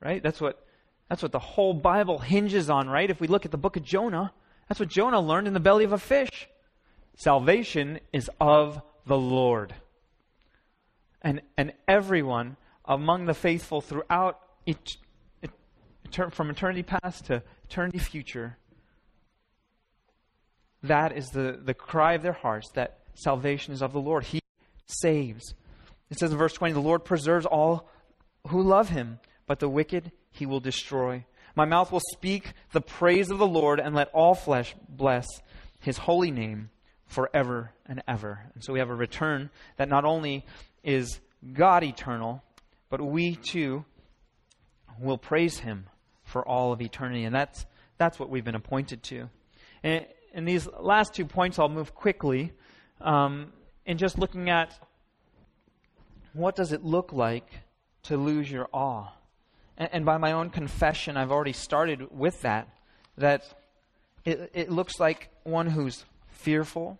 [0.00, 0.22] Right?
[0.22, 0.62] That's what
[1.08, 3.08] that's what the whole Bible hinges on, right?
[3.08, 4.32] If we look at the book of Jonah,
[4.68, 6.48] that's what Jonah learned in the belly of a fish.
[7.16, 9.72] Salvation is of the Lord
[11.26, 14.98] and, and everyone among the faithful throughout each,
[16.30, 18.56] from eternity past to eternity future.
[20.84, 24.22] That is the, the cry of their hearts that salvation is of the Lord.
[24.22, 24.40] He
[24.86, 25.54] saves.
[26.10, 27.90] It says in verse 20 the Lord preserves all
[28.46, 31.24] who love him, but the wicked he will destroy.
[31.54, 35.26] My mouth will speak the praise of the Lord, and let all flesh bless
[35.80, 36.70] his holy name
[37.06, 38.40] forever and ever.
[38.54, 40.44] And so we have a return that not only
[40.82, 41.20] is
[41.52, 42.42] God eternal,
[42.90, 43.84] but we too
[44.98, 45.86] will praise him
[46.24, 47.24] for all of eternity.
[47.24, 47.64] And that's,
[47.98, 49.28] that's what we've been appointed to.
[49.82, 52.52] And in these last two points, I'll move quickly
[53.00, 53.52] um,
[53.84, 54.78] in just looking at
[56.32, 57.48] what does it look like
[58.04, 59.08] to lose your awe.
[59.76, 62.68] And, and by my own confession, I've already started with that,
[63.18, 63.44] that
[64.24, 66.98] it, it looks like one who's fearful,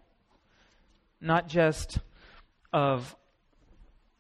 [1.20, 1.98] not just
[2.72, 3.16] of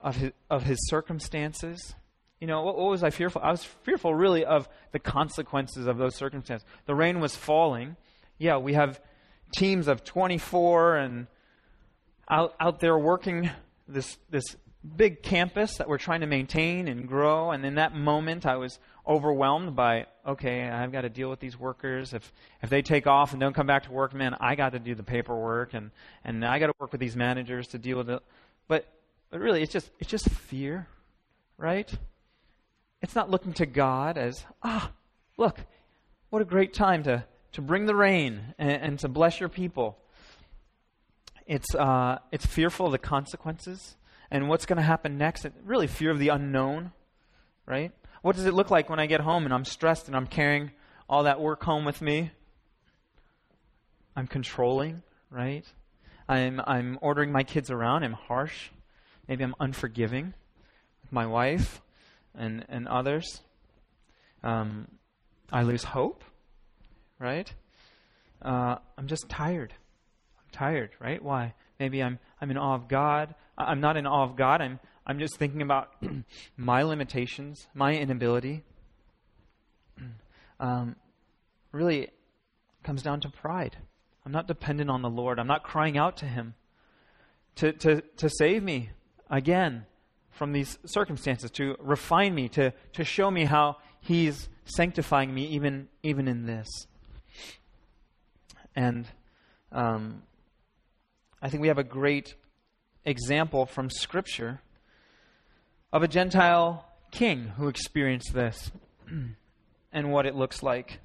[0.00, 1.94] of his, of his circumstances.
[2.40, 3.42] You know, what, what was I fearful?
[3.42, 6.66] I was fearful really of the consequences of those circumstances.
[6.84, 7.96] The rain was falling.
[8.38, 9.00] Yeah, we have
[9.56, 11.26] teams of 24 and
[12.28, 13.50] out, out there working
[13.88, 14.44] this, this
[14.96, 17.50] big campus that we're trying to maintain and grow.
[17.50, 21.58] And in that moment, I was overwhelmed by, okay, I've got to deal with these
[21.58, 22.12] workers.
[22.12, 24.78] If if they take off and don't come back to work, man, I got to
[24.78, 25.90] do the paperwork and
[26.24, 28.22] and I got to work with these managers to deal with it.
[28.68, 28.86] But
[29.30, 30.86] but really, it's just it's just fear,
[31.58, 31.92] right?
[33.02, 34.90] it's not looking to God as, ah,
[35.36, 35.60] look,
[36.30, 39.98] what a great time to, to bring the rain and, and to bless your people.
[41.46, 43.96] It's, uh, it's fearful of the consequences
[44.30, 45.46] and what's going to happen next.
[45.64, 46.92] really, fear of the unknown,
[47.66, 47.92] right?
[48.22, 50.72] What does it look like when I get home and I'm stressed and I'm carrying
[51.08, 52.30] all that work home with me?
[54.16, 55.64] I'm controlling, right?
[56.28, 58.02] I'm, I'm ordering my kids around.
[58.02, 58.70] I'm harsh.
[59.28, 60.34] Maybe I'm unforgiving
[61.02, 61.82] with my wife
[62.34, 63.42] and, and others.
[64.42, 64.88] Um,
[65.52, 66.24] I lose hope,
[67.18, 67.52] right?
[68.42, 69.72] Uh, I'm just tired.
[70.38, 71.22] I'm tired, right?
[71.22, 71.54] Why?
[71.78, 73.34] Maybe I'm, I'm in awe of God.
[73.58, 74.60] I'm not in awe of God.
[74.60, 75.94] I'm, I'm just thinking about
[76.56, 78.62] my limitations, my inability.
[80.58, 80.96] Um,
[81.70, 82.08] really
[82.82, 83.76] comes down to pride.
[84.24, 85.38] I'm not dependent on the Lord.
[85.38, 86.54] I'm not crying out to Him
[87.56, 88.88] to, to, to save me
[89.28, 89.84] again
[90.30, 95.88] from these circumstances, to refine me, to, to show me how He's sanctifying me even,
[96.02, 96.68] even in this.
[98.74, 99.06] And
[99.72, 100.22] um,
[101.42, 102.34] I think we have a great
[103.06, 104.60] example from Scripture
[105.92, 108.70] of a Gentile king who experienced this
[109.92, 110.98] and what it looks like.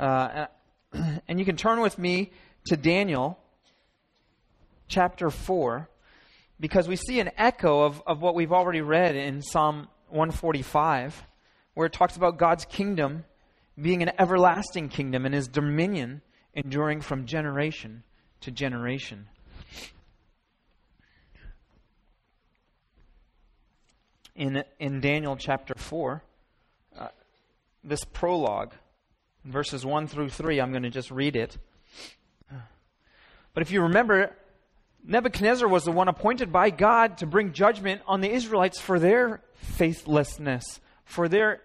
[0.00, 0.46] Uh,
[1.28, 2.32] and you can turn with me
[2.66, 3.38] to Daniel
[4.88, 5.88] chapter 4
[6.58, 11.22] because we see an echo of, of what we've already read in Psalm 145,
[11.74, 13.24] where it talks about God's kingdom
[13.80, 16.22] being an everlasting kingdom and his dominion
[16.54, 18.02] enduring from generation
[18.40, 19.28] to generation.
[24.36, 26.22] In, in Daniel chapter 4,
[26.98, 27.08] uh,
[27.82, 28.74] this prologue,
[29.44, 31.56] verses 1 through 3, I'm going to just read it.
[33.54, 34.36] But if you remember,
[35.02, 39.40] Nebuchadnezzar was the one appointed by God to bring judgment on the Israelites for their
[39.54, 41.62] faithlessness, for their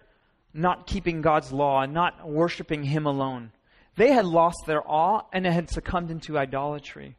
[0.54, 3.52] not keeping God's law and not worshiping Him alone.
[3.98, 7.18] They had lost their awe and had succumbed into idolatry.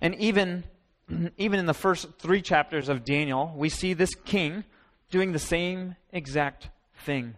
[0.00, 0.64] And even,
[1.38, 4.64] even in the first three chapters of Daniel, we see this king
[5.10, 6.70] doing the same exact
[7.04, 7.34] thing.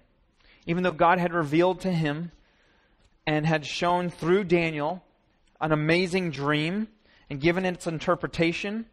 [0.67, 2.31] Even though God had revealed to him
[3.27, 5.03] and had shown through Daniel
[5.61, 6.89] an amazing dream
[7.31, 8.87] and given its interpretation.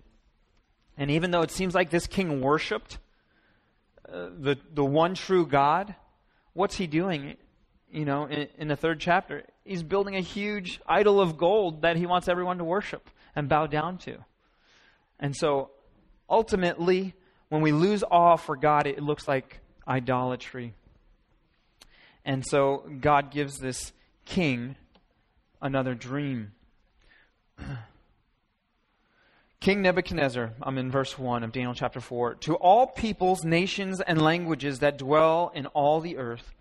[0.98, 3.00] And even though it seems like this king worshiped
[4.08, 5.94] uh, the, the one true God,
[6.54, 7.38] what's he doing?
[7.92, 11.96] You know, in, in the third chapter, he's building a huge idol of gold that
[11.96, 14.18] he wants everyone to worship and bow down to.
[15.20, 15.72] And so,
[16.30, 17.14] ultimately,
[17.50, 20.74] when we lose awe for God, it looks like idolatry.
[22.24, 23.92] And so, God gives this
[24.26, 24.76] king
[25.62, 26.54] another dream.
[29.60, 32.36] King Nebuchadnezzar, I'm in verse 1 of Daniel chapter 4.
[32.36, 36.54] To all peoples, nations, and languages that dwell in all the earth,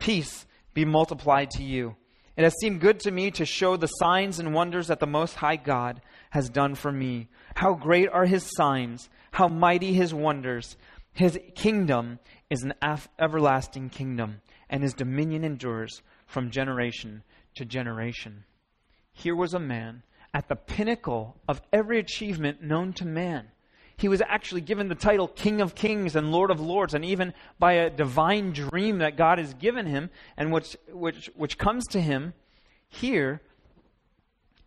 [0.00, 1.94] peace be multiplied to you.
[2.36, 5.36] It has seemed good to me to show the signs and wonders that the Most
[5.36, 7.28] High God has done for me.
[7.54, 10.76] How great are his signs, how mighty his wonders.
[11.12, 12.74] His kingdom is an
[13.18, 17.22] everlasting kingdom, and his dominion endures from generation
[17.56, 18.44] to generation.
[19.12, 23.48] Here was a man at the pinnacle of every achievement known to man.
[23.96, 27.34] He was actually given the title King of Kings and Lord of Lords, and even
[27.58, 32.00] by a divine dream that God has given him, and which, which, which comes to
[32.00, 32.32] him
[32.88, 33.42] here,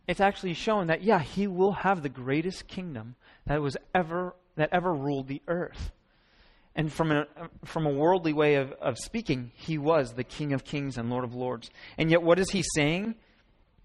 [0.07, 4.69] it's actually shown that, yeah, he will have the greatest kingdom that was ever, that
[4.71, 5.91] ever ruled the earth.
[6.75, 7.25] And from a,
[7.63, 11.23] from a worldly way of, of speaking, he was the King of Kings and Lord
[11.23, 11.69] of Lords.
[11.97, 13.15] And yet, what is he saying?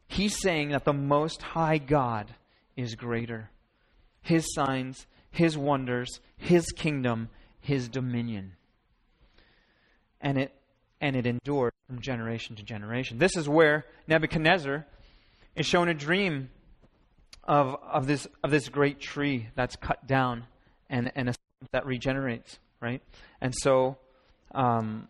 [0.09, 2.35] He's saying that the Most High God
[2.77, 3.51] is greater.
[4.23, 7.29] His signs, His wonders, His kingdom,
[7.61, 8.53] His dominion.
[10.21, 10.55] And it,
[11.01, 13.19] and it endured from generation to generation.
[13.19, 14.87] This is where Nebuchadnezzar
[15.59, 16.51] is shown a dream
[17.45, 20.47] of, of, this, of this great tree that's cut down
[20.89, 21.35] and, and a,
[21.73, 23.03] that regenerates, right?
[23.41, 23.99] And so
[24.55, 25.09] um,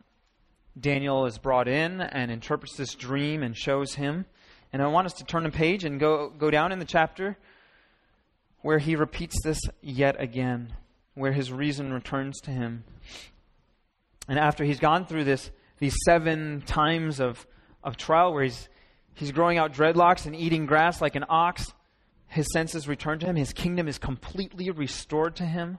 [0.79, 4.25] Daniel is brought in and interprets this dream and shows him
[4.73, 7.39] and I want us to turn a page and go, go down in the chapter
[8.61, 10.75] where he repeats this yet again,
[11.15, 12.85] where his reason returns to him.
[14.29, 17.47] And after he's gone through this, these seven times of,
[17.83, 18.69] of trial where he's,
[19.19, 21.75] he's growing out dreadlocks and eating grass like an ox,
[22.29, 23.37] his senses return to him.
[23.37, 25.79] His kingdom is completely restored to him.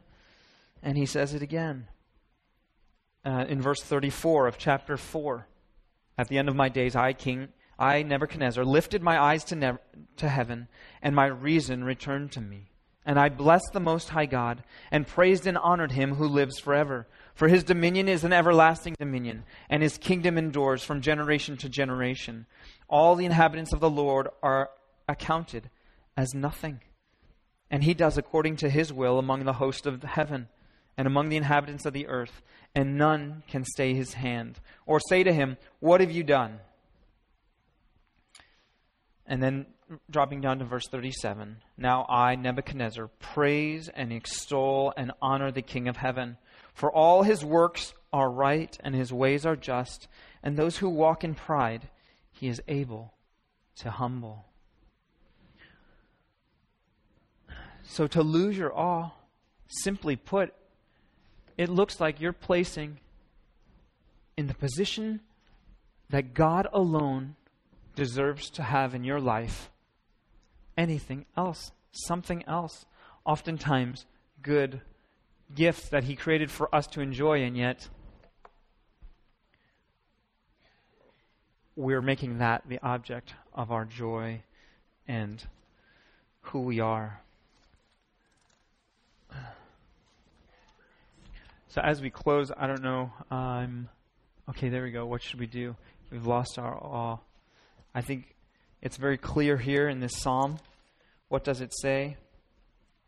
[0.84, 1.88] And he says it again
[3.26, 5.48] uh, in verse 34 of chapter 4.
[6.18, 9.78] At the end of my days, I, King, I, Nebuchadnezzar, lifted my eyes to, ne-
[10.18, 10.68] to heaven,
[11.02, 12.72] and my reason returned to me.
[13.10, 17.08] And I blessed the Most High God, and praised and honored him who lives forever.
[17.34, 22.46] For his dominion is an everlasting dominion, and his kingdom endures from generation to generation.
[22.88, 24.70] All the inhabitants of the Lord are
[25.08, 25.72] accounted
[26.16, 26.82] as nothing.
[27.72, 30.48] And he does according to his will among the host of heaven
[30.96, 32.44] and among the inhabitants of the earth,
[32.76, 36.60] and none can stay his hand or say to him, What have you done?
[39.26, 39.66] And then
[40.10, 45.88] dropping down to verse 37 Now I, Nebuchadnezzar, praise and extol and honor the King
[45.88, 46.38] of heaven,
[46.74, 50.08] for all his works are right and his ways are just,
[50.44, 51.90] and those who walk in pride
[52.32, 53.14] he is able
[53.78, 54.46] to humble.
[57.84, 59.12] So to lose your awe,
[59.68, 60.54] simply put,
[61.58, 63.00] it looks like you're placing
[64.38, 65.22] in the position
[66.10, 67.36] that God alone
[67.96, 69.70] deserves to have in your life
[70.80, 72.86] anything else, something else.
[73.26, 74.06] Oftentimes,
[74.42, 74.82] good
[75.54, 77.90] gifts that He created for us to enjoy, and yet
[81.76, 84.42] we're making that the object of our joy
[85.08, 85.44] and
[86.42, 87.22] who we are.
[91.68, 93.12] So as we close, I don't know.
[93.30, 93.90] Um,
[94.50, 95.06] okay, there we go.
[95.06, 95.76] What should we do?
[96.10, 97.18] We've lost our awe.
[97.94, 98.34] I think
[98.82, 100.60] it's very clear here in this psalm.
[101.28, 102.18] What does it say?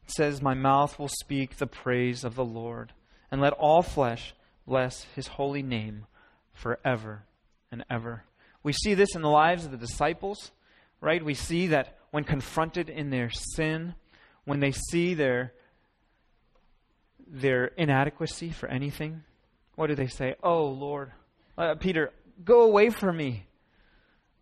[0.05, 2.93] It says, My mouth will speak the praise of the Lord,
[3.31, 4.33] and let all flesh
[4.67, 6.05] bless his holy name
[6.53, 7.23] forever
[7.71, 8.23] and ever.
[8.63, 10.51] We see this in the lives of the disciples,
[10.99, 11.23] right?
[11.23, 13.95] We see that when confronted in their sin,
[14.45, 15.53] when they see their
[17.33, 19.23] their inadequacy for anything,
[19.75, 20.35] what do they say?
[20.43, 21.13] Oh, Lord,
[21.57, 22.11] uh, Peter,
[22.43, 23.45] go away from me,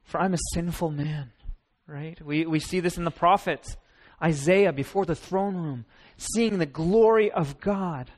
[0.09, 1.31] for I'm a sinful man.
[1.85, 2.19] Right?
[2.23, 3.77] We, we see this in the prophets.
[4.21, 5.85] Isaiah, before the throne room,
[6.17, 8.11] seeing the glory of God,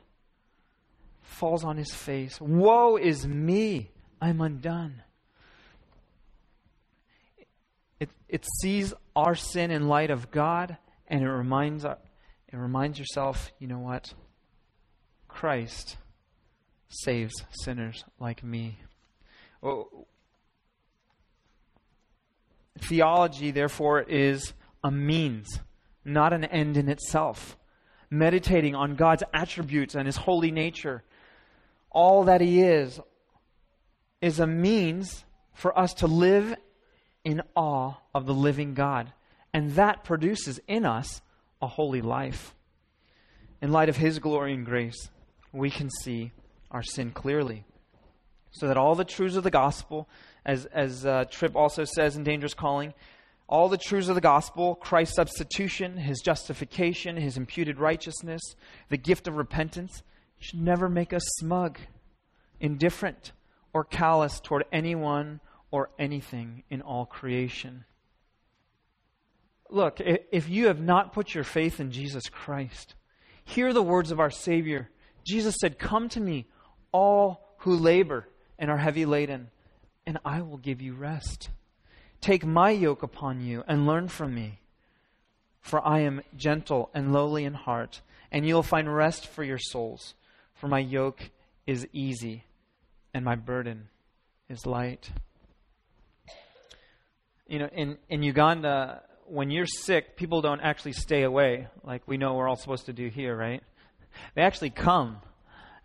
[1.20, 2.40] falls on his face.
[2.40, 3.90] Woe is me!
[4.20, 5.02] I'm undone.
[8.00, 10.78] It, it sees our sin in light of God,
[11.08, 11.96] and it reminds, uh,
[12.48, 14.14] it reminds yourself, you know what?
[15.28, 15.98] Christ
[16.88, 18.78] saves sinners like me.
[22.78, 24.52] Theology, therefore, is
[24.82, 25.60] a means,
[26.04, 27.56] not an end in itself.
[28.10, 31.02] Meditating on God's attributes and His holy nature,
[31.90, 33.00] all that He is,
[34.20, 36.54] is a means for us to live
[37.24, 39.12] in awe of the living God.
[39.52, 41.20] And that produces in us
[41.60, 42.54] a holy life.
[43.60, 45.10] In light of His glory and grace,
[45.52, 46.32] we can see
[46.70, 47.64] our sin clearly.
[48.50, 50.08] So that all the truths of the gospel,
[50.44, 52.94] as, as uh, Tripp also says in Dangerous Calling,
[53.48, 58.40] all the truths of the gospel, Christ's substitution, his justification, his imputed righteousness,
[58.88, 60.02] the gift of repentance,
[60.38, 61.78] should never make us smug,
[62.60, 63.32] indifferent,
[63.74, 65.40] or callous toward anyone
[65.70, 67.84] or anything in all creation.
[69.70, 72.94] Look, if you have not put your faith in Jesus Christ,
[73.44, 74.88] hear the words of our Savior
[75.24, 76.46] Jesus said, Come to me,
[76.90, 78.28] all who labor
[78.58, 79.50] and are heavy laden,
[80.06, 81.50] and I will give you rest.
[82.20, 84.60] Take my yoke upon you and learn from me,
[85.60, 88.00] for I am gentle and lowly in heart,
[88.30, 90.14] and you will find rest for your souls.
[90.54, 91.30] For my yoke
[91.66, 92.44] is easy
[93.14, 93.88] and my burden
[94.48, 95.10] is light.
[97.46, 102.16] You know, in, in Uganda, when you're sick, people don't actually stay away like we
[102.16, 103.62] know we're all supposed to do here, right?
[104.34, 105.18] They actually come.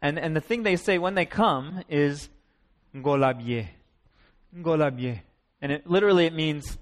[0.01, 2.29] And, and the thing they say when they come is
[2.95, 3.67] Ngolabye.
[4.55, 5.21] Ngolabye.
[5.61, 6.77] And it literally it means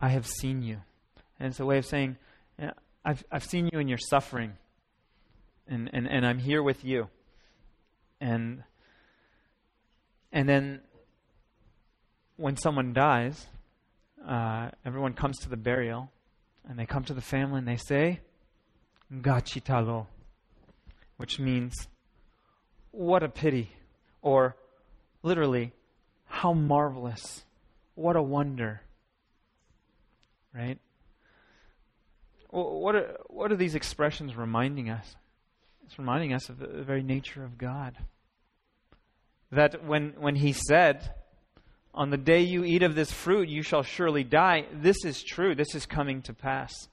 [0.00, 0.78] I have seen you.
[1.38, 2.16] And it's a way of saying,
[3.04, 4.54] I've, I've seen you in your suffering.
[5.68, 7.08] And, and, and I'm here with you.
[8.20, 8.64] And
[10.32, 10.80] and then
[12.36, 13.46] when someone dies,
[14.26, 16.10] uh, everyone comes to the burial,
[16.68, 18.20] and they come to the family and they say,
[19.12, 20.06] Gachitalo
[21.18, 21.88] which means,
[22.92, 23.70] what a pity,
[24.22, 24.56] or
[25.22, 25.72] literally,
[26.28, 27.42] how marvelous,
[27.94, 28.82] what a wonder.
[30.54, 30.78] Right?
[32.50, 35.16] What are, what are these expressions reminding us?
[35.84, 37.96] It's reminding us of the, the very nature of God.
[39.50, 41.14] That when, when He said,
[41.94, 45.54] On the day you eat of this fruit, you shall surely die, this is true.
[45.54, 46.88] This is coming to pass.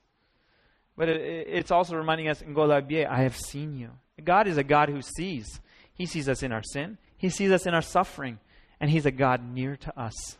[0.97, 3.91] But it, it's also reminding us, Ngolabye, I have seen you.
[4.23, 5.59] God is a God who sees.
[5.93, 8.39] He sees us in our sin, He sees us in our suffering,
[8.85, 10.37] and He's a God near to us.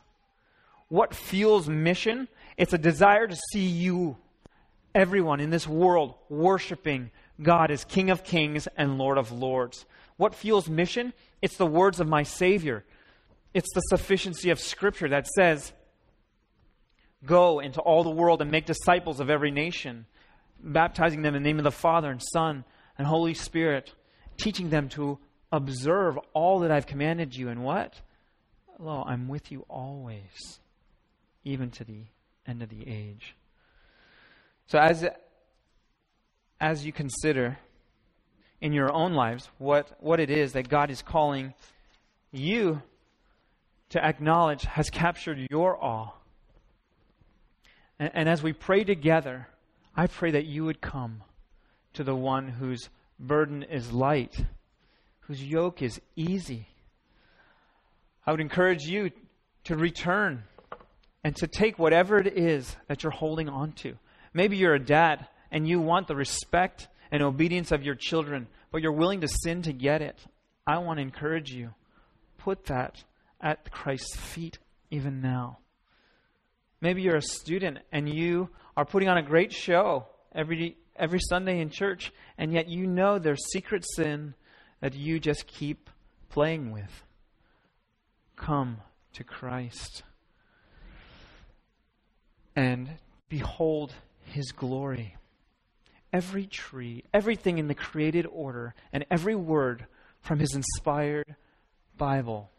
[0.88, 2.28] What fuels mission?
[2.58, 4.18] It's a desire to see you
[4.94, 7.10] everyone in this world worshiping
[7.42, 9.88] God as King of Kings and Lord of Lords.
[10.18, 11.12] What fuels mission?
[11.42, 12.86] It's the words of my Savior.
[13.56, 15.74] It's the sufficiency of Scripture that says,
[17.26, 20.06] Go into all the world and make disciples of every nation,
[20.62, 22.64] baptizing them in the name of the Father and Son
[22.96, 23.92] and Holy Spirit,
[24.38, 25.18] teaching them to
[25.52, 27.50] observe all that I've commanded you.
[27.50, 28.02] And what?
[28.80, 30.60] Lo, I'm with you always,
[31.44, 32.04] even to the
[32.48, 33.36] end of the age.
[34.68, 35.06] So as
[36.60, 37.58] as you consider
[38.62, 41.54] in your own lives what, what it is that God is calling
[42.32, 42.82] you
[43.90, 46.12] to acknowledge has captured your awe.
[48.00, 49.48] And, and as we pray together,
[49.96, 51.22] I pray that you would come
[51.94, 54.46] to the one whose burden is light,
[55.22, 56.68] whose yoke is easy.
[58.26, 59.12] I would encourage you
[59.66, 60.44] to return
[61.24, 63.98] and to take whatever it is that you're holding on to.
[64.34, 68.82] Maybe you're a dad and you want the respect and obedience of your children, but
[68.82, 70.20] you're willing to sin to get it.
[70.68, 71.70] I want to encourage you.
[72.38, 73.04] Put that
[73.42, 74.60] at Christ's feet
[74.92, 75.60] even now.
[76.82, 81.60] Maybe you're a student and you are putting on a great show every every Sunday
[81.60, 84.34] in church, and yet you know there's secret sin
[84.82, 85.90] that you just keep
[86.30, 87.04] playing with.
[88.36, 88.78] Come
[89.14, 90.04] to Christ
[92.56, 92.90] and
[93.30, 95.16] behold his glory.
[96.14, 99.86] Every tree, everything in the created order, and every word
[100.22, 101.36] from his inspired
[101.98, 102.50] Bible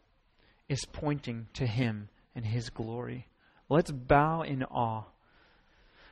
[0.68, 3.26] is pointing to him and his glory.
[3.68, 5.04] Let's bow in awe.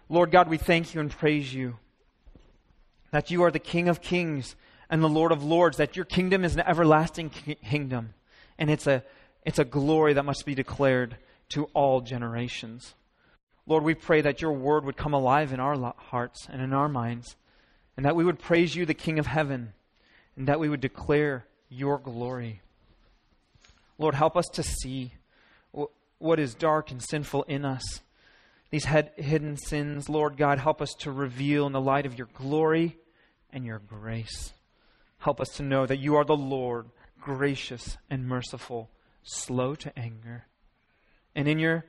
[0.09, 1.77] Lord God, we thank you and praise you
[3.11, 4.57] that you are the King of kings
[4.91, 8.15] and the Lord of lords, that your kingdom is an everlasting kingdom,
[8.59, 9.03] and it's a,
[9.45, 11.17] it's a glory that must be declared
[11.51, 12.95] to all generations.
[13.67, 16.89] Lord, we pray that your word would come alive in our hearts and in our
[16.89, 17.37] minds,
[17.97, 19.73] and that we would praise you, the King of heaven,
[20.37, 22.61] and that we would declare your glory.
[23.99, 25.13] Lord, help us to see
[26.19, 28.01] what is dark and sinful in us.
[28.71, 32.97] These hidden sins, Lord God, help us to reveal in the light of your glory
[33.53, 34.53] and your grace.
[35.19, 36.87] Help us to know that you are the Lord,
[37.21, 38.91] gracious and merciful,
[39.25, 40.47] slow to anger.
[41.35, 41.85] And in your,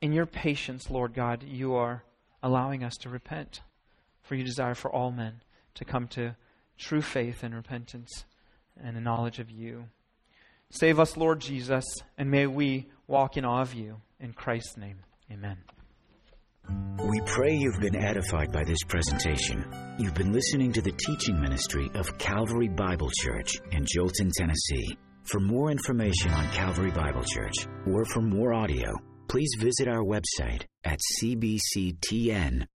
[0.00, 2.04] in your patience, Lord God, you are
[2.42, 3.60] allowing us to repent,
[4.22, 5.42] for you desire for all men
[5.74, 6.36] to come to
[6.78, 8.24] true faith and repentance
[8.82, 9.84] and a knowledge of you.
[10.70, 11.84] Save us, Lord Jesus,
[12.16, 14.00] and may we walk in awe of you.
[14.18, 14.98] In Christ's name,
[15.30, 15.58] amen.
[16.68, 19.66] We pray you've been edified by this presentation.
[19.98, 24.96] You've been listening to the teaching ministry of Calvary Bible Church in Jolton, Tennessee.
[25.24, 28.92] For more information on Calvary Bible Church or for more audio,
[29.28, 32.66] please visit our website at cbctn.org.